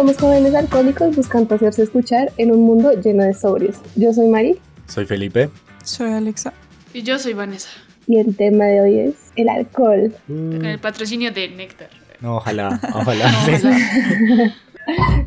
[0.00, 3.76] Somos jóvenes alcohólicos buscando hacerse escuchar en un mundo lleno de sobrios.
[3.96, 4.56] Yo soy Mari.
[4.86, 5.50] Soy Felipe.
[5.84, 6.54] Soy Alexa.
[6.94, 7.68] Y yo soy Vanessa.
[8.06, 10.14] Y el tema de hoy es el alcohol.
[10.26, 11.90] Con el patrocinio de Néctar.
[12.22, 13.30] No, ojalá, ojalá.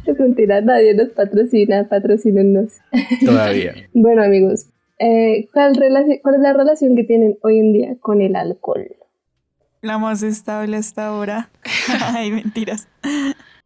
[0.07, 2.71] Es mentira, nadie nos patrocina, patrocínenos.
[3.23, 3.75] Todavía.
[3.93, 4.65] Bueno, amigos,
[4.97, 5.73] eh, ¿cuál,
[6.23, 8.87] ¿cuál es la relación que tienen hoy en día con el alcohol?
[9.81, 11.51] La más estable hasta ahora.
[12.01, 12.87] Ay, mentiras.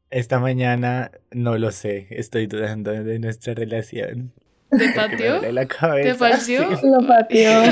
[0.09, 4.31] Esta mañana no lo sé, estoy dudando de nuestra relación.
[4.69, 5.35] ¿Te pateó?
[5.35, 6.29] duele la cabeza.
[6.29, 6.57] ¿Te sí.
[6.83, 7.63] Lo pateó.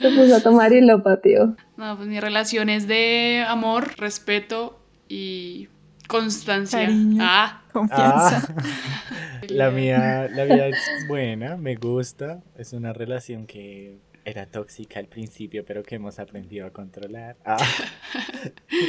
[0.00, 1.56] Se puso a tomar y lo pateó.
[1.76, 5.68] No, pues mi relación es de amor, respeto y
[6.08, 6.80] constancia.
[6.80, 7.22] Cariño.
[7.22, 8.54] Ah, Confianza.
[8.56, 12.42] Ah, la mía, la mía es buena, me gusta.
[12.56, 17.36] Es una relación que era tóxica al principio, pero que hemos aprendido a controlar.
[17.44, 17.58] Ah.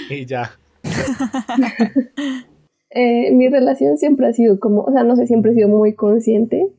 [0.09, 0.57] y ya.
[2.95, 5.95] Eh, mi relación siempre ha sido como, o sea, no sé, siempre he sido muy
[5.95, 6.71] consciente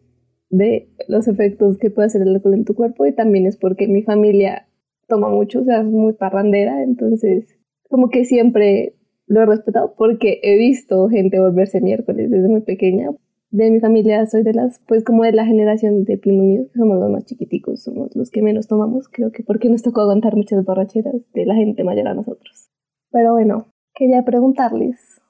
[0.48, 3.86] de los efectos que puede hacer el alcohol en tu cuerpo y también es porque
[3.86, 4.67] mi familia
[5.09, 7.59] toma mucho, o sea, es muy parrandera, entonces
[7.91, 8.94] como que siempre
[9.27, 13.11] lo he respetado porque he visto gente volverse miércoles desde muy pequeña.
[13.50, 16.78] De mi familia soy de las, pues como de la generación de primos míos, que
[16.78, 20.34] somos los más chiquiticos, somos los que menos tomamos, creo que porque nos tocó aguantar
[20.34, 22.70] muchas borracheras de la gente mayor a nosotros.
[23.12, 25.20] Pero bueno, quería preguntarles,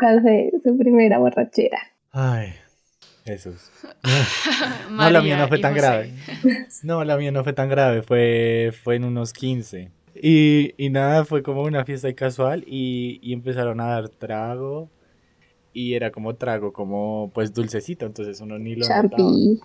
[0.00, 1.78] ¿Cuál fue su primera borrachera?
[2.12, 2.54] Ay,
[3.24, 3.70] Jesús.
[4.90, 5.80] No, la mía no fue tan José.
[5.80, 6.14] grave.
[6.82, 9.92] No, la mía no fue tan grave, fue, fue en unos 15.
[10.14, 14.90] Y, y nada, fue como una fiesta casual y, y empezaron a dar trago.
[15.72, 18.86] Y era como trago, como pues dulcecito, entonces uno ni lo.
[18.86, 19.60] Champi.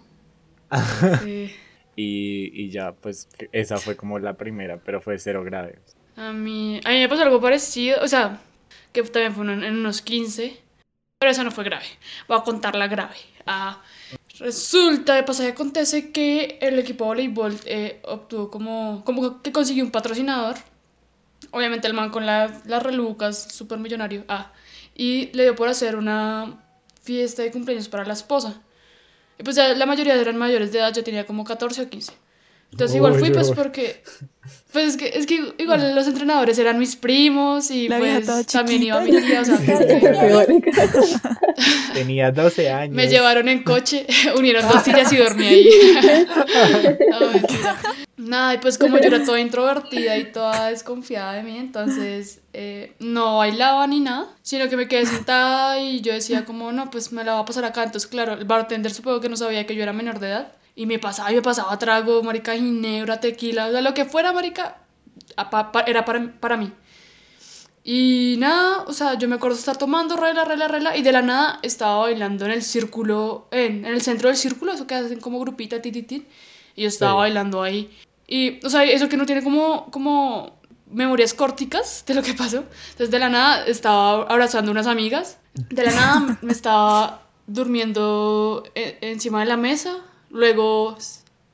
[1.21, 1.51] Sí.
[1.95, 5.79] Y, y ya, pues esa fue como la primera, pero fue cero grave.
[6.17, 8.41] A mí, a mí me pasó algo parecido, o sea,
[8.93, 10.61] que también fue en, unos 15,
[11.19, 11.85] pero esa no fue grave.
[12.27, 13.15] Voy a contar la grave.
[13.45, 13.81] Ah,
[14.39, 19.83] resulta, de pasaje acontece que el equipo de voleibol eh, obtuvo como, como que consiguió
[19.85, 20.57] un patrocinador.
[21.51, 24.25] Obviamente el man con la- las relucas, súper millonario.
[24.27, 24.51] Ah,
[24.95, 26.63] y le dio por hacer una
[27.01, 28.61] fiesta de cumpleaños para la esposa.
[29.39, 32.13] Y pues ya la mayoría eran mayores de edad, yo tenía como 14 o 15.
[32.71, 34.03] Entonces igual fui pues porque
[34.73, 38.83] pues es que, es que igual los entrenadores eran mis primos y La pues también
[38.83, 41.15] iba mi tía, o sea, que-
[41.93, 42.93] Tenía 12 años.
[42.95, 44.05] me llevaron en coche,
[44.37, 45.69] unieron dos sillas y dormí ahí.
[47.09, 47.19] No.
[48.17, 52.93] Nada, y pues como yo era toda introvertida y toda desconfiada de mí, entonces eh,
[52.99, 57.11] no bailaba ni nada, sino que me quedé sentada y yo decía como, no, pues
[57.11, 57.83] me la va a pasar acá.
[57.83, 60.85] Entonces, claro, el bartender supongo que no sabía que yo era menor de edad y
[60.85, 64.77] me pasaba y me pasaba trago, marica, ginebra, tequila, o sea, lo que fuera, marica,
[65.87, 66.71] era para, para mí.
[67.83, 71.21] Y nada, o sea, yo me acuerdo estar tomando, regla, regla, regla, y de la
[71.21, 75.19] nada estaba bailando en el círculo, en, en el centro del círculo, eso que hacen
[75.19, 76.25] como grupita, ti, ti, ti,
[76.75, 77.17] y yo estaba Sí.
[77.19, 77.95] bailando ahí.
[78.27, 80.57] Y, o sea, eso que no tiene como, como
[80.91, 82.63] memorias córticas de lo que pasó.
[82.91, 85.37] Entonces, de la nada estaba abrazando unas amigas,
[85.69, 89.97] de la nada me estaba durmiendo e- encima de la mesa,
[90.35, 90.97] luego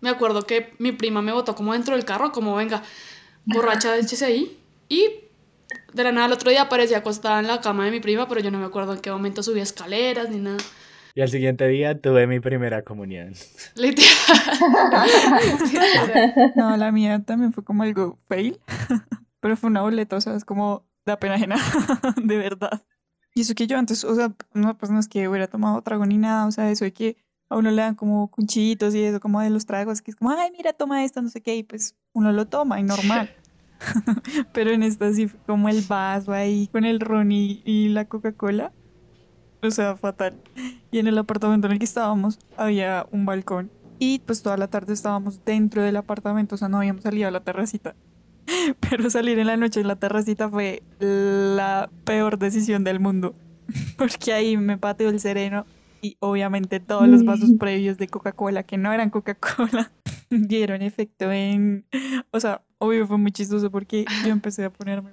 [0.02, 2.82] me acuerdo que mi prima me botó como dentro del carro, como venga,
[3.46, 4.60] borracha, échese ahí,
[4.90, 5.08] y
[5.94, 8.42] de la nada el otro día aparecía acostada en la cama de mi prima, pero
[8.42, 10.58] yo no me acuerdo en qué momento subí escaleras ni nada.
[11.14, 13.34] Y al siguiente día tuve mi primera comunión.
[13.76, 14.10] Literal.
[16.56, 18.60] No, la mía también fue como algo fail.
[19.42, 21.58] Pero fue una boleta, o sea, es como da pena ajena,
[22.16, 22.84] de verdad.
[23.34, 26.06] Y eso que yo antes, o sea, no, pues no es que hubiera tomado trago
[26.06, 27.18] ni nada, o sea, eso de que
[27.52, 30.32] a uno le dan como cuchitos y eso, como de los tragos, que es como,
[30.32, 33.30] ay, mira, toma esto, no sé qué, y pues uno lo toma y normal.
[34.54, 38.72] Pero en esta sí como el vaso ahí con el ron y, y la Coca-Cola.
[39.62, 40.38] O sea, fatal.
[40.92, 43.70] Y en el apartamento en el que estábamos había un balcón.
[44.00, 47.32] Y pues toda la tarde estábamos dentro del apartamento, o sea, no habíamos salido a
[47.32, 47.96] la terracita.
[48.90, 53.36] Pero salir en la noche en la terracita fue la peor decisión del mundo.
[53.98, 55.66] Porque ahí me pateó el sereno
[56.02, 59.92] y obviamente todos los vasos previos de Coca-Cola, que no eran Coca-Cola,
[60.30, 61.86] dieron efecto en...
[62.32, 65.12] O sea, obvio fue muy chistoso porque yo empecé a ponerme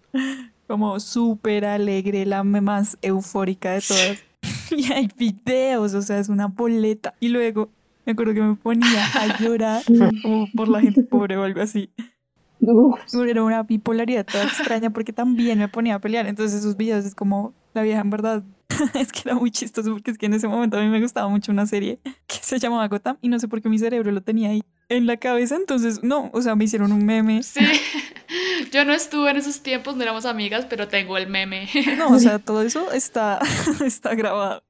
[0.67, 4.19] como súper alegre, la más eufórica de todas.
[4.70, 7.14] Y hay videos, o sea, es una boleta.
[7.20, 7.70] Y luego
[8.05, 9.82] me acuerdo que me ponía a llorar
[10.23, 11.90] como por la gente pobre o algo así.
[12.60, 16.26] Uf, Era una bipolaridad toda extraña porque también me ponía a pelear.
[16.26, 18.43] Entonces esos videos es como la vieja en verdad.
[18.94, 21.28] es que era muy chistoso porque es que en ese momento a mí me gustaba
[21.28, 24.22] mucho una serie que se llamaba Gotham y no sé por qué mi cerebro lo
[24.22, 24.62] tenía ahí.
[24.88, 27.43] en la cabeza, entonces no, o sea, me hicieron un meme.
[27.43, 27.60] Sí.
[28.72, 31.69] Yo no estuve en esos tiempos, no éramos amigas, pero tengo el meme.
[31.96, 33.38] No, o sea, todo eso está,
[33.84, 34.62] está grabado.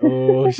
[0.00, 0.52] Uy,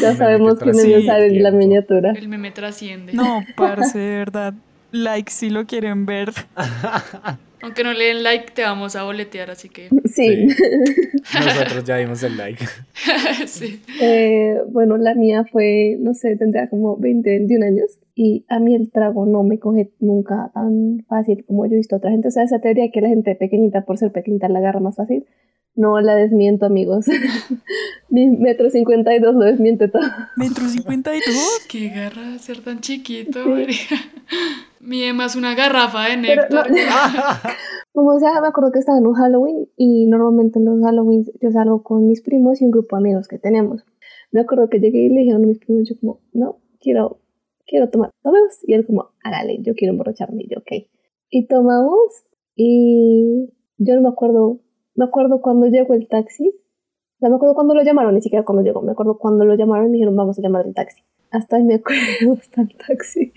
[0.00, 2.12] Ya sabemos que quién trasciende es sale en la miniatura.
[2.12, 3.12] El meme trasciende.
[3.12, 4.54] No, parce, de verdad.
[4.96, 6.32] Like si lo quieren ver.
[7.62, 10.46] Aunque no le den like, te vamos a boletear, así que Sí.
[11.34, 12.64] Nosotros ya dimos el like.
[13.46, 13.82] sí.
[14.00, 17.90] Eh, bueno, la mía fue, no sé, tendría como 20, 21 años.
[18.18, 21.94] Y a mí el trago no me coge nunca tan fácil como yo he visto
[21.96, 22.28] a otra gente.
[22.28, 25.26] O sea, esa teoría que la gente pequeñita, por ser pequeñita, la agarra más fácil.
[25.74, 27.04] No la desmiento, amigos.
[28.08, 30.02] Mi metro cincuenta y dos lo desmiente todo.
[30.36, 31.66] Metro cincuenta y dos.
[31.68, 33.48] Qué garra ser tan chiquito, Sí.
[33.50, 33.96] marica.
[34.80, 36.66] Mide más una garrafa de no- néctar.
[37.92, 41.24] Como o sea, me acuerdo que estaba en un Halloween y normalmente en los Halloween
[41.42, 43.84] yo salgo con mis primos y un grupo de amigos que tenemos.
[44.32, 47.18] Me acuerdo que llegué y le dijeron a mis primos, yo como, no, quiero,
[47.66, 48.58] quiero tomar, tomemos.
[48.66, 50.42] Y él como, hágale, yo quiero emborracharme.
[50.44, 50.88] Y yo, ok.
[51.30, 52.24] Y tomamos
[52.54, 54.60] y yo no me acuerdo,
[54.94, 56.48] me acuerdo cuando llegó el taxi.
[56.48, 58.82] O sea, me acuerdo cuando lo llamaron, ni siquiera cuando llegó.
[58.82, 61.02] Me acuerdo cuando lo llamaron y me dijeron, vamos a llamar el taxi.
[61.30, 63.32] Hasta ahí me acuerdo, hasta el taxi.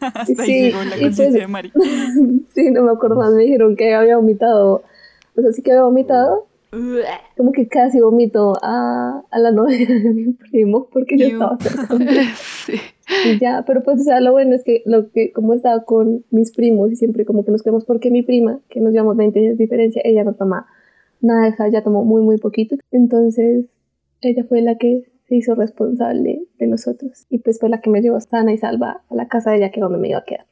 [0.00, 1.72] Hasta Sí, ahí llegó la y pues- conciencia de Mari.
[2.54, 3.32] sí, no me acuerdo más.
[3.32, 4.82] Me dijeron que había vomitado.
[5.36, 6.46] O sea, sí que había vomitado.
[7.36, 11.86] Como que casi vomito a, a la novia de mi primo porque yo estaba cerca.
[12.34, 12.72] Sí.
[13.26, 16.24] Y ya, pero pues, o sea, lo bueno es que, lo que como estaba con
[16.30, 19.38] mis primos y siempre como que nos quedamos porque mi prima, que nos llevamos 20
[19.38, 20.66] años de diferencia, ella no toma
[21.20, 22.76] nada, ella ya tomó muy, muy poquito.
[22.90, 23.66] Entonces,
[24.22, 27.26] ella fue la que se hizo responsable de nosotros.
[27.28, 29.70] Y pues fue la que me llevó sana y salva a la casa de ella,
[29.70, 30.46] que es donde me iba a quedar.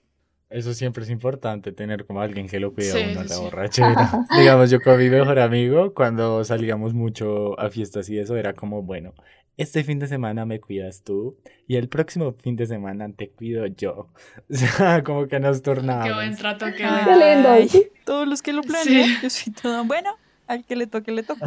[0.51, 3.41] Eso siempre es importante, tener como alguien que lo cuida a Sí, uno la sí.
[3.41, 4.27] borrachera.
[4.37, 8.83] Digamos, yo con mi mejor amigo, cuando salíamos mucho a fiestas y eso, era como,
[8.83, 9.15] bueno,
[9.57, 11.37] este fin de semana me cuidas tú
[11.69, 14.09] y el próximo fin de semana te cuido yo.
[14.51, 17.69] O sea, como que nos Qué buen trato, qué Ay.
[18.05, 19.17] Todos los que lo planean, Sí.
[19.23, 20.11] yo soy toda bueno.
[20.49, 21.45] Al que le toque, le tocó.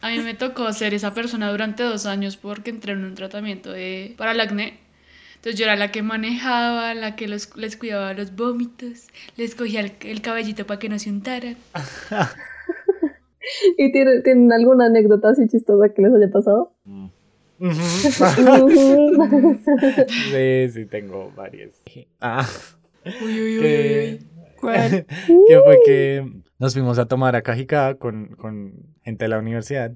[0.00, 3.70] A mí me tocó ser esa persona durante dos años porque entré en un tratamiento
[3.70, 4.80] de, para el acné.
[5.44, 9.80] Entonces yo era la que manejaba, la que los- les cuidaba los vómitos, les cogía
[9.80, 11.58] el, el cabellito para que no se untaran.
[13.76, 16.72] ¿Y tienen, tienen alguna anécdota así chistosa que les haya pasado?
[16.84, 17.08] Mm.
[20.32, 21.74] Sí, sí, tengo varias.
[22.22, 22.48] Ah,
[23.04, 24.26] Uy, uy, uy, que, uy.
[24.58, 25.06] ¿Cuál?
[25.48, 29.92] que fue que nos fuimos a tomar a Cajicá con, con gente de la universidad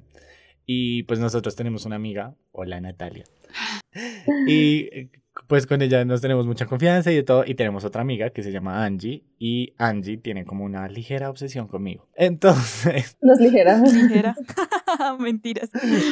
[0.66, 3.24] y pues nosotros tenemos una amiga, hola Natalia,
[4.46, 5.08] y
[5.46, 8.42] pues con ella nos tenemos mucha confianza y de todo y tenemos otra amiga que
[8.42, 12.06] se llama Angie y Angie tiene como una ligera obsesión conmigo.
[12.16, 13.78] Entonces, No es ligera.
[13.78, 14.34] Ligera.
[15.18, 15.70] Mentiras.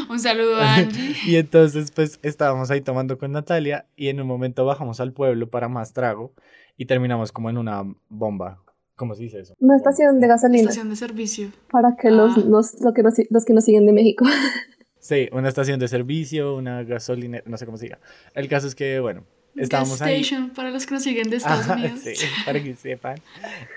[0.08, 1.14] Un saludo a Angie.
[1.26, 5.50] y entonces pues estábamos ahí tomando con Natalia y en un momento bajamos al pueblo
[5.50, 6.32] para más trago
[6.76, 8.62] y terminamos como en una bomba.
[8.94, 9.52] ¿Cómo se dice eso?
[9.58, 10.62] Una estación de gasolina.
[10.62, 11.49] Estación de servicio.
[11.70, 12.43] Para que los, Ah.
[12.49, 14.25] los, lo que nos, los que nos siguen de México.
[15.06, 18.00] Sí, una estación de servicio, una gasolina, no sé cómo se diga.
[18.35, 19.25] El caso es que, bueno,
[19.55, 20.20] estábamos Gas ahí.
[20.23, 22.00] Station para los que nos siguen de Estados Ajá, Unidos.
[22.03, 22.14] sí,
[22.44, 23.17] para que sepan.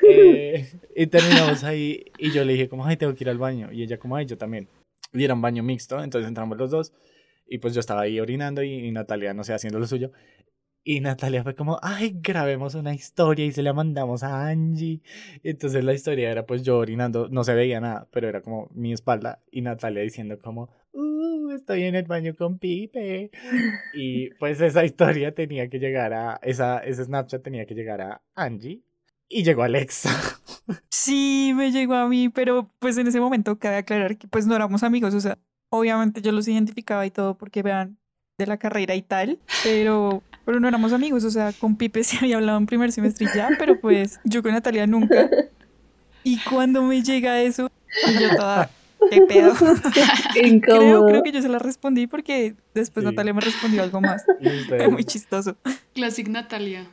[0.10, 3.72] Eh, y terminamos ahí y yo le dije como, ay, tengo que ir al baño.
[3.72, 4.68] Y ella como, ay, yo también.
[5.14, 6.94] Y era un baño mixto, entonces entramos los dos.
[7.48, 10.12] Y pues yo estaba ahí orinando y, y Natalia, no sé, haciendo lo suyo.
[10.84, 15.02] Y Natalia fue como, ay, grabemos una historia y se la mandamos a Angie.
[15.44, 18.94] Entonces la historia era pues yo orinando, no se veía nada, pero era como mi
[18.94, 23.32] espalda y Natalia diciendo como, uh, estoy en el baño con Pipe.
[23.94, 28.22] Y pues esa historia tenía que llegar a, esa, ese Snapchat tenía que llegar a
[28.36, 28.82] Angie.
[29.28, 30.10] Y llegó Alexa.
[30.92, 34.56] Sí, me llegó a mí, pero pues en ese momento cabe aclarar que pues no
[34.56, 37.98] éramos amigos, o sea, obviamente yo los identificaba y todo porque vean
[38.38, 42.18] de la carrera y tal, pero, pero no éramos amigos, o sea, con Pipe sí
[42.20, 45.30] había hablado en primer semestre y ya, pero pues yo con Natalia nunca.
[46.24, 47.70] Y cuando me llega eso,
[48.20, 48.68] yo toda,
[49.12, 49.54] ¿qué pedo?
[50.34, 51.06] Qué Creo, incómodo.
[51.06, 53.12] creo que yo se la respondí porque después Sí.
[53.12, 54.24] Natalia me respondió algo más.
[54.68, 55.56] Fue muy chistoso.
[55.94, 56.88] Classic Natalia.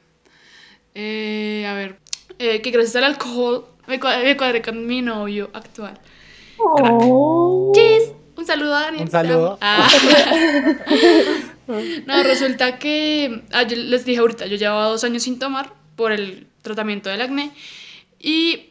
[0.94, 1.98] Eh, a ver,
[2.38, 5.98] eh, que gracias al alcohol me cua- me cuadré con mi novio actual.
[6.58, 7.72] Oh.
[7.75, 8.12] Chis.
[8.36, 9.04] Un saludo a Daniel.
[9.04, 9.58] Un saludo.
[9.62, 9.88] Ah.
[12.06, 16.46] No, resulta que ah, les dije ahorita, yo llevaba dos años sin tomar por el
[16.62, 17.50] tratamiento del acné
[18.18, 18.70] y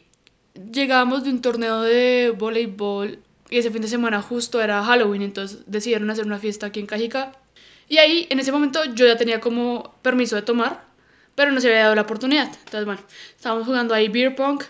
[0.72, 3.18] llegábamos de un torneo de voleibol
[3.50, 6.86] y ese fin de semana justo era Halloween, entonces decidieron hacer una fiesta aquí en
[6.86, 7.32] Cajica
[7.88, 10.84] y ahí en ese momento yo ya tenía como permiso de tomar,
[11.34, 12.46] pero no se había dado la oportunidad.
[12.64, 13.00] Entonces, bueno,
[13.36, 14.62] estábamos jugando ahí beer pong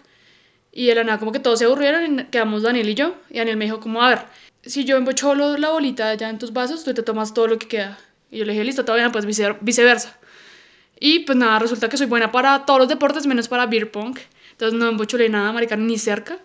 [0.72, 3.14] y de la nada como que todos se aburrieron y quedamos Daniel y yo.
[3.30, 4.18] Y Daniel me dijo como, a ver,
[4.62, 7.58] si yo embocho lo- la bolita ya en tus vasos, tú te tomas todo lo
[7.58, 7.98] que queda.
[8.36, 10.18] Y yo le dije, listo, todavía no, pues vice- viceversa.
[11.00, 14.18] Y pues nada, resulta que soy buena para todos los deportes menos para beer pong.
[14.52, 16.38] Entonces no embochulé nada, marica, ni cerca.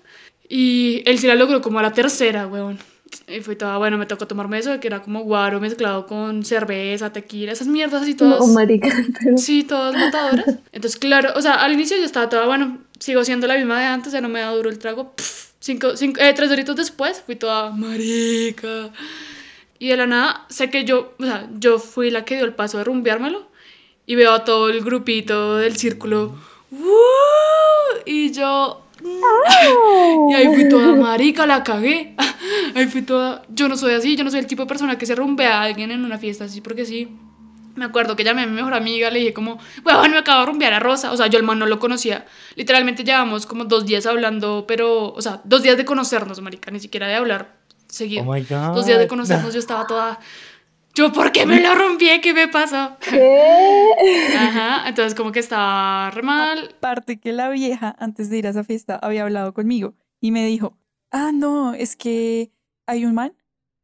[0.48, 2.80] Y él sí la logró como a la tercera, weón.
[3.28, 7.12] Y fue toda, bueno, me tocó tomarme eso, que era como guaro mezclado con cerveza,
[7.12, 8.40] tequila, esas mierdas así todas.
[8.40, 8.88] No, marica,
[9.22, 9.38] pero...
[9.38, 10.60] Sí, todas matadoras.
[10.72, 13.86] Entonces, claro, o sea, al inicio yo estaba toda, bueno, sigo siendo la misma de
[13.86, 15.14] antes, ya no me da duro el trago.
[15.14, 18.92] Pff, cinco, cinco, eh, tres horitos después fui toda marica.
[19.82, 22.54] Y de la nada, sé que yo, o sea, yo fui la que dio el
[22.54, 23.48] paso de rumbeármelo.
[24.06, 26.36] Y veo a todo el grupito del círculo.
[28.06, 32.16] Y yo, y ahí fui toda marica, la cagué.
[32.76, 33.42] Ahí fui toda.
[33.50, 35.64] Yo no soy así, yo no soy el tipo de persona que se rumbea a
[35.64, 37.18] alguien en una fiesta así porque sí.
[37.74, 40.46] Me acuerdo que llamé a mi mejor amiga, le dije como, bueno, me acabo de
[40.46, 41.12] rumbear a Rosa.
[41.12, 42.28] O sea, yo el man no lo conocía.
[42.56, 46.80] Literalmente llevamos como dos días hablando, pero, o sea, dos días de conocernos, marica, ni
[46.80, 47.61] siquiera de hablar
[47.92, 48.24] seguido.
[48.24, 48.76] Oh my God.
[48.76, 50.20] Dos días de conocernos, yo estaba toda.
[50.94, 52.10] Yo, ¿por qué me lo rompí?
[52.22, 52.98] ¿Qué me pasó?
[53.00, 53.94] ¿Qué?
[54.38, 56.76] Ajá, entonces como que estaba re mal.
[56.78, 60.46] Aparte que la vieja, antes de ir a esa fiesta, había hablado conmigo y me
[60.46, 60.78] dijo,
[61.12, 62.52] ah, no, es que
[62.88, 63.34] hay un man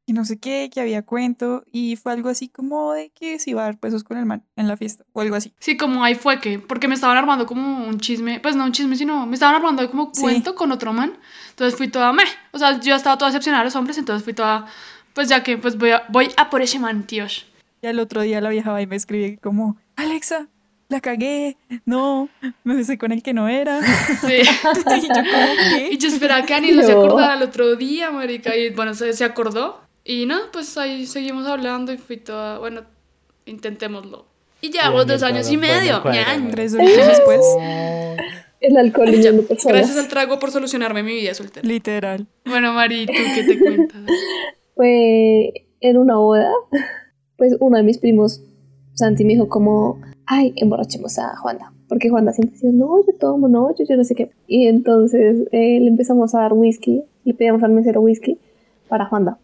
[0.09, 3.51] y no sé qué, que había cuento y fue algo así como de que se
[3.51, 5.53] iba a dar pesos con el man en la fiesta o algo así.
[5.59, 8.71] Sí, como ahí fue que, porque me estaban armando como un chisme, pues no un
[8.71, 10.21] chisme, sino me estaban armando como Sí.
[10.21, 11.13] cuento con otro man.
[11.49, 12.23] Entonces fui toda, meh,
[12.53, 14.65] o sea, yo estaba toda decepcionada de los hombres, entonces fui toda,
[15.13, 17.45] pues ya que, pues voy a, voy a por ese man, tíos.
[17.81, 20.47] Y al otro día la vieja va y me escribe como, Alexa,
[20.87, 22.29] la cagué, no,
[22.63, 23.81] me besé con el que no era.
[24.21, 24.35] Sí.
[25.01, 25.89] y yo como, ¿qué?
[25.91, 27.01] Y yo esperaba que se No.
[27.03, 29.85] acordara el otro día, marica, y bueno, se, se acordó.
[30.09, 32.83] Y no, pues ahí seguimos hablando y fui toda, bueno,
[33.45, 34.25] intentémoslo.
[34.61, 36.01] Y llevamos dos años y medio.
[36.01, 36.49] ñañ.
[36.49, 37.41] Tres horitos después,
[38.61, 39.79] El alcohol Ya, lidiando personas.
[39.79, 41.67] Gracias al trago por solucionarme mi vida soltera.
[41.67, 42.25] literal.
[42.45, 44.01] Bueno, Mari, ¿tú qué te cuentas?
[44.75, 46.53] Fue en una boda,
[47.35, 48.41] pues uno de mis primos,
[48.93, 51.73] Santi, me dijo como, ay, emborrachemos a Juanda.
[51.89, 54.31] Porque Juanda siempre decía, no, yo tomo, no, yo, yo no sé qué.
[54.47, 58.39] Y entonces eh, le empezamos a dar whisky, le pedíamos al mesero whisky
[58.87, 59.37] para Juanda.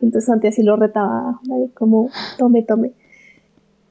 [0.00, 2.92] Entonces Santi así lo retaba, y como, tome, tome.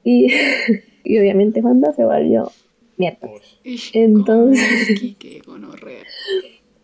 [0.04, 0.28] Y,
[1.04, 2.50] y obviamente Juanda se volvió
[2.96, 3.28] mierda.
[3.92, 5.16] Entonces-.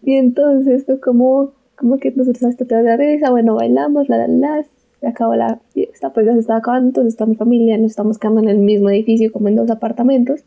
[0.07, 4.28] Y entonces fue como, como que nosotros hasta te de risa, bueno, bailamos, la, la,
[4.28, 4.64] la,
[5.00, 8.19] se acabó la fiesta, pues ya se estaba acabando, entonces toda mi familia nos estamos
[8.19, 10.45] quedando en el mismo edificio, como en dos apartamentos.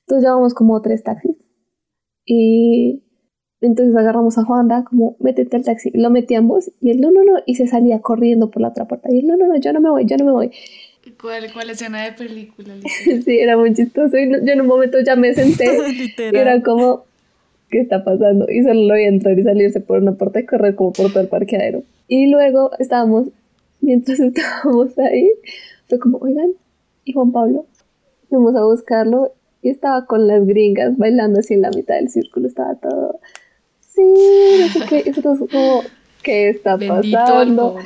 [0.00, 1.50] Entonces llevamos como tres taxis.
[2.24, 3.02] Y
[3.66, 7.34] entonces agarramos a Juanda, como, métete al taxi, lo metíamos, y él, no, no, no,
[7.46, 9.12] y se salía corriendo por la otra puerta.
[9.12, 10.50] Y él, no, no, no, yo no me voy, yo no me voy.
[11.20, 12.74] ¿Cuál, cuál escena de película?
[13.24, 14.16] Sí, era muy chistoso.
[14.18, 15.66] Y no- yo en un momento ya me senté.
[16.18, 17.04] Y era como,
[17.70, 18.46] ¿qué está pasando?
[18.50, 21.20] Y solo lo vi entrar y salirse por una puerta y correr como por todo
[21.20, 21.82] el parqueadero.
[22.08, 23.28] Y luego estábamos,
[23.80, 25.30] mientras estábamos ahí,
[25.88, 26.50] fue como, oigan,
[27.04, 27.66] ¿y Juan Pablo?
[28.28, 29.32] Fuimos a buscarlo
[29.62, 33.20] y estaba con las gringas bailando así en la mitad del círculo, estaba todo,
[33.96, 35.82] sí, no sé qué, y nosotros como,
[36.22, 37.78] ¿qué está Bendito pasando?
[37.78, 37.84] alcohol.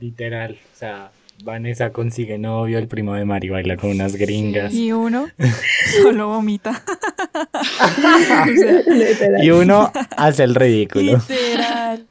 [0.00, 0.52] Literal.
[0.52, 1.12] O sea,
[1.44, 4.74] Vanessa consigue novio, el primo de Mari baila con unas gringas.
[4.74, 5.26] Y uno
[6.02, 6.82] solo vomita.
[7.34, 9.44] O sea, Literal.
[9.44, 11.12] Y uno hace el ridículo.
[11.12, 12.06] literal.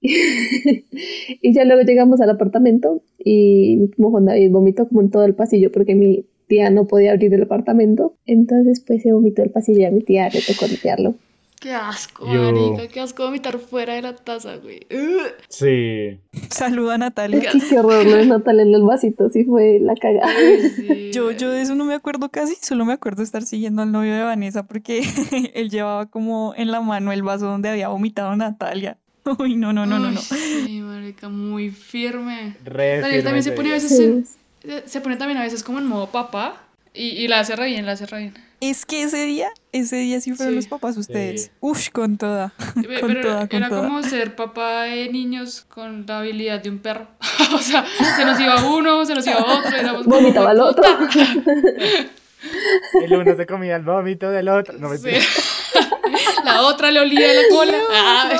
[0.00, 5.24] y ya luego llegamos al apartamento y mi primo Juan David vomitó como en todo
[5.24, 8.16] el pasillo porque mi tía no podía abrir el apartamento.
[8.26, 11.14] Entonces pues se vomitó el pasillo y a mi tía le tocó limpiarlo.
[11.62, 12.88] Qué asco, Yo- marica.
[12.92, 14.84] Qué asco vomitar fuera de la taza, güey.
[15.48, 16.18] Sí.
[16.50, 17.50] Saluda a Es Natalia.
[17.52, 20.26] que qué horror lo de Natalia en el vasito, sí fue la cagada.
[20.36, 23.82] Ay, sí, Yo, yo de eso no me acuerdo casi, solo me acuerdo estar siguiendo
[23.82, 25.02] al novio de Vanessa porque
[25.54, 28.98] él llevaba como en la mano el vaso donde había vomitado Natalia.
[29.38, 30.20] Uy, no, no, no, no, no.
[30.32, 32.56] Ay, Sí, marica, muy firme.
[32.64, 34.02] Re firme también se pone a veces Sí.
[34.04, 37.66] en- se pone también a veces como en modo papá y, y la hace re
[37.66, 38.34] bien, la hace re bien.
[38.64, 40.56] Es que ese día, ese día sí fueron Sí.
[40.56, 41.46] los papás ustedes.
[41.46, 41.50] Sí.
[41.58, 42.52] Uf, con toda.
[42.74, 43.88] Con con era toda.
[43.88, 47.08] como ser papá de niños con la habilidad de un perro.
[47.54, 47.84] o sea,
[48.16, 50.84] se nos iba uno, se nos iba otro, éramos como, Vomitaba al otro.
[53.04, 54.78] El uno se comía el vómito del otro.
[54.78, 55.10] No me Sí.
[56.44, 57.78] La otra le olía la cola.
[57.90, 58.30] Ah,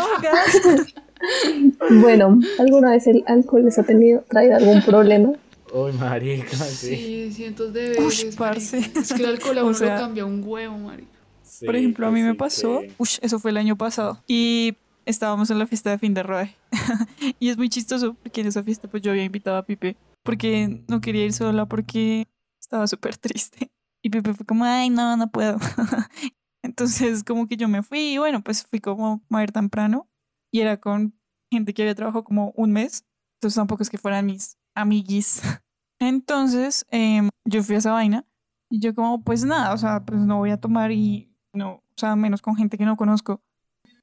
[1.90, 5.30] Bueno, ¿alguna vez el alcohol les ha tenido, traído algún problema?
[5.72, 6.96] Uy, marica, sí.
[6.96, 8.36] sí, cientos de Ush, veces.
[8.36, 8.80] parce.
[8.80, 9.00] marica.
[9.00, 11.08] Es que el alcohol a O uno sea- lo cambia un huevo, marica.
[11.42, 13.76] Sí, Por ejemplo, a que mí me sí, pasó, que- ush, eso fue el año
[13.76, 14.76] pasado, y
[15.06, 16.56] estábamos en la fiesta de fin de rodaje.
[17.40, 20.82] y es muy chistoso porque en esa fiesta pues yo había invitado a Pipe porque
[20.88, 22.26] no quería ir sola porque
[22.60, 23.70] estaba súper triste.
[24.02, 25.58] Y Pipe fue como, ay, no, no puedo.
[26.62, 30.08] Entonces como que yo me fui y bueno, pues fui como a ir temprano
[30.52, 31.14] y era con
[31.50, 33.04] gente que había trabajado como un mes.
[33.40, 35.42] Entonces tampoco es que fueran mis amiguis.
[36.00, 38.26] Entonces em, yo fui a esa vaina
[38.70, 41.82] Y yo como, pues nada, o sea, pues no voy a tomar y no, o
[41.96, 43.40] sea, menos con gente que no conozco.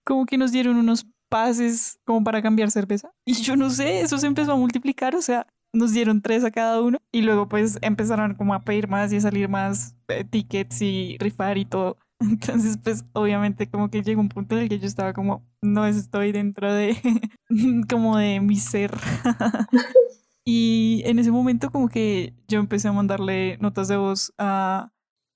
[0.04, 3.12] Como que nos dieron unos pases como para cambiar cerveza.
[3.26, 6.52] Y yo no sé, eso se empezó a multiplicar, o sea, nos dieron tres a
[6.52, 10.24] cada uno y luego pues empezaron como a pedir más y a salir más eh,
[10.24, 11.98] tickets y rifar y todo.
[12.20, 15.86] Entonces pues obviamente como que llegó un punto en el que yo estaba como, no
[15.86, 16.98] estoy dentro de
[17.90, 18.92] como de mi ser.
[20.51, 24.91] Y en ese momento como que yo empecé a mandarle notas de voz a,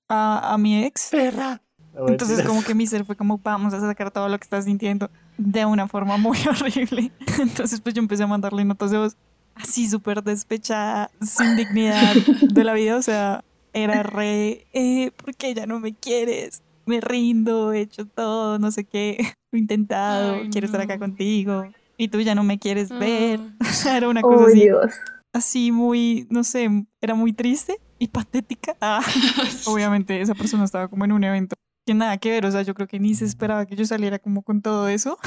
[0.08, 1.10] a, a mi ex.
[1.12, 1.62] Perra.
[2.08, 5.08] Entonces como que mi ser fue como, vamos a sacar todo lo que estás sintiendo
[5.38, 7.12] de una forma muy horrible.
[7.40, 9.16] Entonces pues yo empecé a mandarle notas de voz
[9.54, 12.96] así súper despechada, sin dignidad de la vida.
[12.96, 16.64] O sea, era re, eh, ¿por qué ya no me quieres?
[16.86, 19.16] Me rindo, he hecho todo, no sé qué,
[19.52, 21.66] lo he intentado, Ay, quiero estar acá contigo.
[21.96, 23.40] Y tú ya no me quieres ver.
[23.64, 24.94] Sea, era una cosa Oh, así, Dios.
[25.32, 26.68] así muy, no sé,
[27.00, 28.76] era muy triste y patética.
[28.80, 29.00] Ah,
[29.66, 32.74] obviamente esa persona estaba como en un evento que nada que ver, o sea, yo
[32.74, 35.18] creo que ni se esperaba que yo saliera como con todo eso.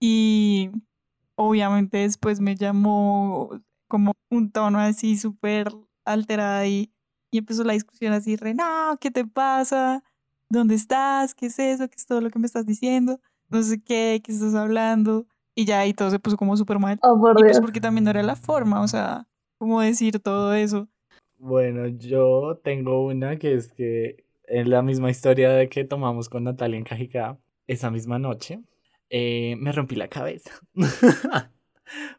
[0.00, 0.70] y
[1.36, 3.50] obviamente después me llamó
[3.88, 5.68] como un tono así súper
[6.04, 6.92] alterada y,
[7.30, 10.02] y empezó la discusión así, re, no, ¿qué te pasa?
[10.48, 11.34] ¿Dónde estás?
[11.34, 11.88] ¿Qué es eso?
[11.88, 13.20] ¿Qué es todo lo que me estás diciendo?
[13.48, 15.26] No sé qué, ¿qué estás hablando?
[15.54, 16.98] Y ya ahí todo se puso como súper mal.
[17.02, 17.60] Oh, por Y pues Dios.
[17.60, 19.26] porque también no era la forma, o sea,
[19.58, 20.88] cómo decir todo eso.
[21.38, 26.44] Bueno, yo tengo una que es que es la misma historia de que tomamos con
[26.44, 28.60] Natalia en Cajicá esa misma noche.
[29.10, 30.50] eh, me rompí la cabeza.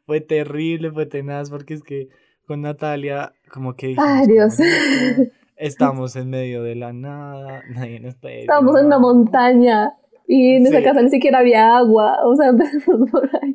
[0.05, 2.09] fue terrible, fue tenaz, porque es que
[2.47, 4.59] con Natalia, como que dijimos, Ay, como, Dios.
[4.59, 8.99] "Marica, Estamos en medio de la nada, nadie nos puede decir Estábamos en una nada".
[9.01, 9.93] montaña
[10.27, 10.83] y en esa Sí.
[10.83, 12.17] casa ni siquiera había agua.
[12.25, 13.53] O sea, empezamos por ahí.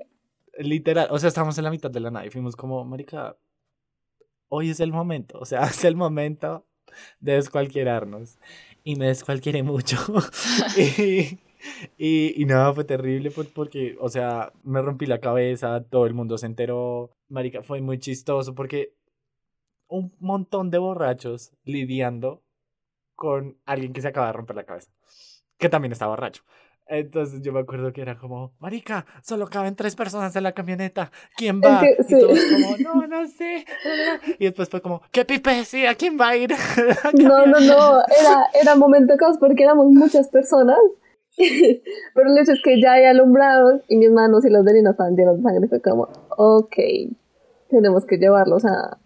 [0.58, 3.36] Literal, o sea, estábamos en la mitad de la nada y fuimos como, marica,
[4.48, 6.66] hoy es el momento, o sea, es el momento
[7.20, 8.38] de descualquierarnos.
[8.82, 9.96] Y me descualquieré mucho.
[10.76, 11.38] y,
[11.98, 16.14] y, y nada, fue terrible por- porque, o sea, me rompí la cabeza, todo el
[16.14, 17.10] mundo se enteró.
[17.28, 18.94] Marica, fue muy chistoso porque
[19.88, 22.42] un montón de borrachos lidiando
[23.16, 24.90] con alguien que se acaba de romper la cabeza,
[25.60, 26.42] que también estaba borracho.
[26.86, 31.12] Entonces yo me acuerdo que era como, marica, solo caben tres personas en la camioneta,
[31.36, 31.78] ¿quién va?
[31.78, 32.18] que, Y sí.
[32.18, 33.64] todos como, no, no sé.
[34.40, 35.64] Y después fue como, ¿qué pipe?
[35.64, 36.50] Sí, ¿a quién va a ir?
[37.14, 38.00] No, no, no.
[38.00, 40.78] Era, era momento caos porque éramos muchas personas.
[41.36, 44.90] Pero el hecho es que ya hay alumbrados y mis manos y las de Lina
[44.90, 45.68] estaban llenas de sangre.
[45.68, 46.76] Fue como, ok,
[47.68, 48.98] tenemos que llevarlos a.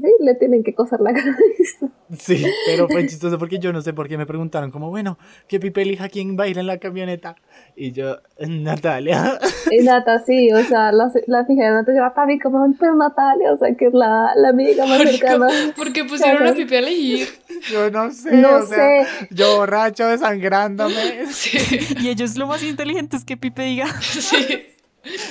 [0.00, 1.88] Sí, le tienen que coser la cabeza.
[2.18, 5.60] Sí, pero fue chistoso porque yo no sé por qué me preguntaron como, bueno, ¿qué
[5.60, 7.36] pipe elija quién va a ir en la camioneta?
[7.76, 9.38] Y yo, Natalia.
[9.70, 13.52] Y Nata, sí, o sea, la, la fija de Nata lleva papi como, pero Natalia,
[13.52, 15.48] o sea, que es la, la amiga más cercana.
[15.76, 17.28] Porque pusieron a Pipi a elegir.
[17.70, 18.36] Yo no sé.
[18.36, 19.26] No o sea, sé.
[19.30, 21.26] Yo borracho, desangrándome.
[21.32, 21.58] Sí,
[22.00, 24.66] Y ellos lo más inteligente es que Pipe diga, sí.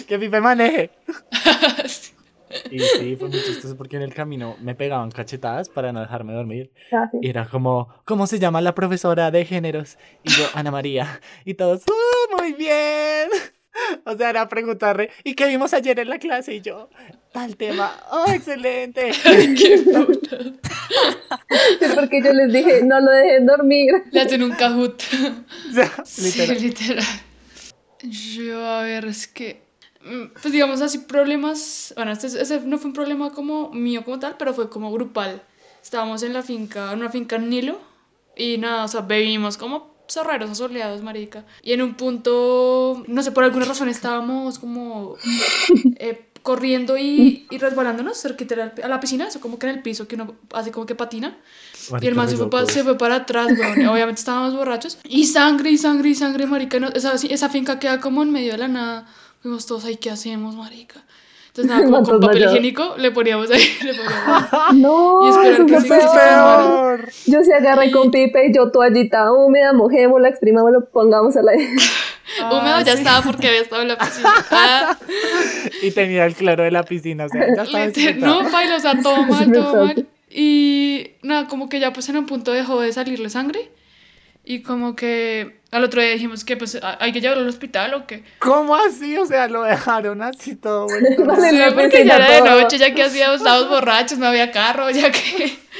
[0.07, 0.91] Que pipe maneje.
[2.71, 6.33] Y sí, fue muy chistoso porque en el camino me pegaban cachetadas para no dejarme
[6.33, 6.71] dormir.
[6.91, 7.17] Ah, sí.
[7.21, 9.97] Y era como, ¿cómo se llama la profesora de géneros?
[10.23, 11.19] Y yo, Ana María.
[11.45, 13.29] Y todos, ¡uh, muy bien!
[14.05, 16.53] O sea, era preguntarle, ¿y qué vimos ayer en la clase?
[16.55, 16.89] Y yo,
[17.31, 19.11] tal tema, ¡oh, excelente!
[19.23, 20.37] Qué puta.
[21.79, 23.93] Sí, porque yo les dije, no lo dejen dormir.
[24.11, 25.01] Le hacen un cajut.
[25.69, 26.61] O sea, Sí, literal.
[26.61, 27.05] literal.
[28.03, 29.61] Yo, a ver, es que,
[30.41, 34.35] pues digamos así, problemas, bueno, este, ese no fue un problema como mío como tal,
[34.37, 35.41] pero fue como grupal.
[35.83, 37.79] Estábamos en la finca, en una finca en Nilo,
[38.35, 41.45] y nada, o sea, bebimos como zorreros asoleados, marica.
[41.63, 45.15] Y en un punto, no sé, por alguna razón estábamos como
[45.97, 50.07] eh, corriendo y, y resbalándonos cerquita a la piscina, eso como que en el piso,
[50.07, 51.37] que uno hace como que patina.
[52.01, 53.85] Y el man se fue, pa- se fue para atrás, weón.
[53.85, 54.97] Obviamente estábamos borrachos.
[55.03, 56.79] Y sangre, y sangre, y sangre, marica.
[56.79, 59.07] No, esa, esa finca queda como en medio de la nada.
[59.41, 61.03] Fuimos todos ahí, ¿qué hacemos, marica?
[61.47, 63.63] Entonces, nada, como con papel higiénico le poníamos ahí.
[63.83, 64.49] Le poníamos.
[64.75, 67.09] No, Y eso que es se peor.
[67.27, 71.67] Yo sí agarré con Pipe y yo toallita húmeda, mojémosla, exprimámosla, pongámosla ahí.
[72.49, 74.29] Húmedo ya estaba porque había estado en la piscina.
[74.51, 74.97] Ah,
[75.81, 78.43] Y tenía el cloro de la piscina, o sea, ya estaba desinfectado.
[78.43, 80.07] no, baila, o sea, todo mal, todo mal.
[80.29, 83.69] Y nada, como que ya pues en un punto dejó de salirle sangre.
[84.43, 88.07] Y como que al otro día dijimos que pues hay que llevarlo al hospital o
[88.07, 88.23] qué.
[88.39, 89.17] ¿Cómo así?
[89.17, 91.25] O sea, lo dejaron así todo vuelto.
[91.25, 94.89] Vale, Sí, porque ya era de noche, ya que hacíamos, estábamos borrachos, no había carro,
[94.89, 95.57] ya que...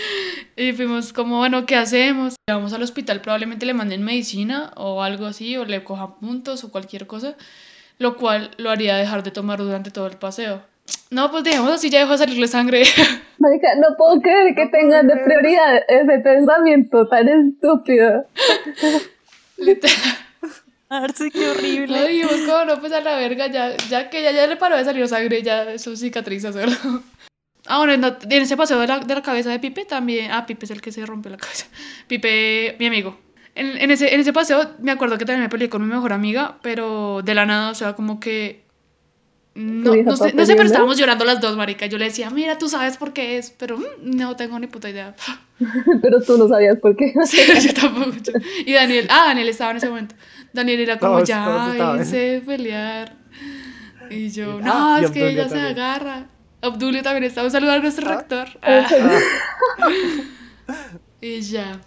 [0.58, 2.36] Y fuimos como, bueno, ¿qué hacemos?
[2.48, 6.72] Vamos al hospital, probablemente le manden medicina o algo así, o le cojan puntos o
[6.72, 7.36] cualquier cosa,
[7.98, 10.64] lo cual lo haría dejar de tomar durante todo el paseo.
[11.10, 12.84] No, pues dejemos así, ya dejó de salirle sangre.
[13.40, 18.26] Marica, no puedo creer que tengan de prioridad ese pensamiento tan estúpido.
[19.58, 19.98] Literal.
[20.90, 22.08] Arce, qué Lo horrible.
[22.08, 24.84] dijimos como no, pues a la verga, ya, ya que ya, ya le paró de
[24.84, 26.72] salir sangre, ya eso cicatriza solo.
[27.68, 30.32] Ah, bueno, en, en ese paseo de la, de la cabeza de Pipe también.
[30.32, 31.68] Ah, Pipe es el que se rompió la cabeza.
[32.08, 33.20] Pipe, mi amigo.
[33.54, 36.12] En, en ese, en ese paseo me acuerdo que también me peleé con mi mejor
[36.12, 38.64] amiga, pero de la nada, o sea, como que.
[39.54, 41.86] No, ¿Tu vieja no sé, no sé, pero estábamos llorando las dos, marica.
[41.86, 44.90] Yo le decía, mira, tú sabes por qué es, pero mm, no tengo ni puta
[44.90, 45.14] idea.
[46.02, 47.14] Pero tú no sabías por qué.
[47.26, 48.12] Sí, yo tampoco.
[48.24, 48.34] yo-
[48.66, 50.16] Y Daniel, ah, Daniel estaba en ese momento.
[50.54, 53.14] Daniel era como, Todos- ya, todos de pelear.
[54.10, 56.28] Y yo, Y- no, ah, es que ella se agarra.
[56.62, 57.46] Obdulio también estaba.
[57.46, 58.16] Un saludo a nuestro Ah.
[58.18, 58.48] rector.
[58.68, 58.88] Ah,
[61.20, 61.82] y ya.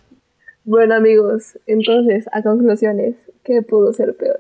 [0.65, 4.39] Bueno, amigos, entonces, a conclusiones, ¿qué pudo ser peor?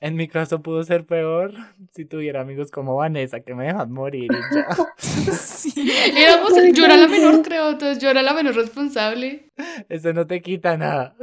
[0.00, 1.52] En mi caso pudo ser peor
[1.92, 4.66] si tuviera amigos como Vanessa que me dejan morir y ya.
[5.32, 5.72] Sí.
[6.16, 9.50] Éramos, yo era la menor, creo, entonces yo era la menor responsable.
[9.88, 11.14] Eso no te quita nada.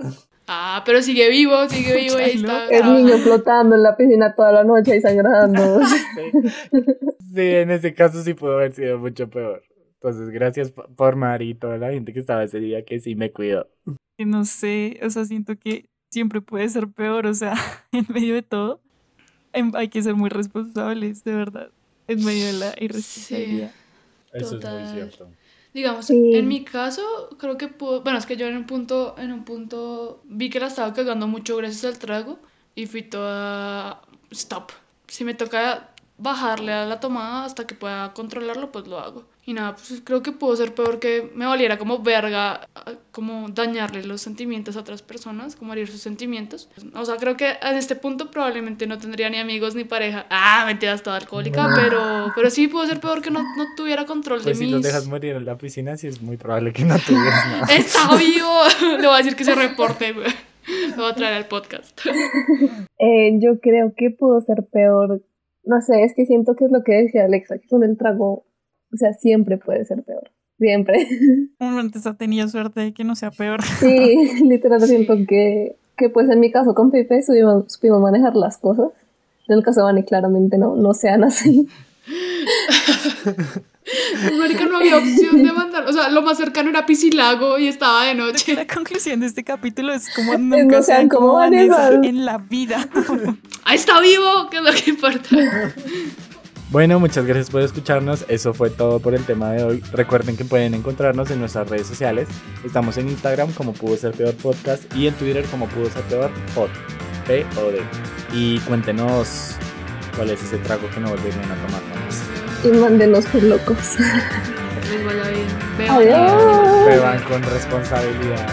[0.48, 2.68] Ah, pero sigue vivo, sigue vivo y ahí está.
[2.68, 3.18] El niño trabajando.
[3.24, 5.80] flotando en la piscina toda la noche y sangrando.
[5.86, 6.42] Sí.
[7.34, 9.64] Sí, en ese caso sí pudo haber sido mucho peor.
[9.96, 13.32] Entonces, gracias por Mari y toda la gente que estaba ese día que sí me
[13.32, 13.68] cuidó.
[14.18, 17.54] Que no sé, o sea, siento que siempre puede ser peor, o sea,
[17.92, 18.80] en medio de todo
[19.52, 21.70] em, hay que ser muy responsables, de verdad,
[22.08, 23.72] en medio de la irresponsabilidad.
[24.34, 25.28] Eso es muy cierto.
[25.74, 26.36] Digamos, Sí.
[26.36, 27.04] en mi caso,
[27.38, 30.62] creo que pudo, bueno, es que yo en un punto, en un punto vi que
[30.62, 32.40] la estaba cagando mucho gracias al trago
[32.76, 34.02] y fui toda
[34.32, 34.72] stop.
[35.08, 39.26] Si me toca bajarle a la tomada hasta que pueda controlarlo, pues lo hago.
[39.48, 42.68] Y nada, pues creo que pudo ser peor que me valiera como verga,
[43.12, 46.68] como dañarle los sentimientos a otras personas, como herir sus sentimientos.
[46.96, 50.26] O sea, creo que a este punto probablemente no tendría ni amigos ni pareja.
[50.32, 54.42] Ah, mentiras, toda alcohólica, pero, pero sí pudo ser peor que no, no tuviera control
[54.42, 54.74] Pues de si mis...
[54.74, 57.68] los dejas morir en la piscina, sí es muy probable que no tuvieras nada.
[57.72, 58.98] ¡Está vivo!
[59.00, 60.28] Le voy a decir que se reporte, güey.
[60.96, 62.00] Lo voy a traer al podcast.
[62.98, 65.22] Eh, yo creo que pudo ser peor.
[65.66, 68.46] No sé, es que siento que es lo que decía Alexa, que con el trago,
[68.96, 70.32] o sea, siempre puede ser peor.
[70.58, 71.08] Siempre.
[71.60, 73.62] Uno antes ha tenido suerte de que no sea peor.
[73.80, 78.58] Sí, literal siento que, que pues en mi caso con Pipe supimos, supimos manejar las
[78.58, 78.92] cosas.
[79.48, 81.68] En el caso de Vani claramente no, no sean así.
[84.38, 85.88] Marica, no había opción de mandar.
[85.88, 88.56] O sea, lo más cercano era Piscilago y estaba de noche.
[88.56, 92.10] La conclusión de este capítulo es como no nunca sean sean como como Vanessa Vanessa.
[92.10, 92.90] en la vida.
[93.64, 94.48] ¡Ah, está vivo!
[94.50, 95.74] ¿Qué es lo que importa?
[96.72, 98.26] Bueno, muchas gracias por escucharnos.
[98.28, 99.84] Eso fue todo por el tema de hoy.
[99.94, 102.28] Recuerden que pueden encontrarnos en nuestras redes sociales.
[102.66, 106.32] Estamos en Instagram como Pudo Ser Peor Podcast y en Twitter como Pudo Ser Peor
[106.54, 106.70] Pod.
[107.28, 107.82] P O D.
[108.34, 109.56] Y cuéntenos
[110.16, 112.24] cuál es ese trago que no volverían a tomar jamás.
[112.64, 113.96] Y mándenos por locos.
[114.00, 115.48] Les vaya bien.
[115.78, 116.86] Vean Adiós.
[116.88, 118.48] Beban con responsabilidad.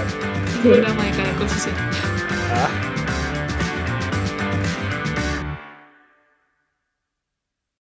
[0.62, 1.68] programa de cara con su
[2.54, 2.68] Ah.